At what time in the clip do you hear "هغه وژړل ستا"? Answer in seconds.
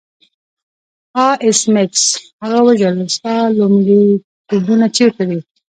2.41-3.35